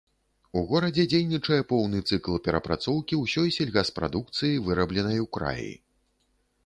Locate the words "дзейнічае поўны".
1.11-1.99